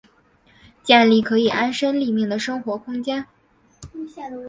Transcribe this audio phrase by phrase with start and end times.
[0.81, 3.23] 建立可以安身立命的生活空间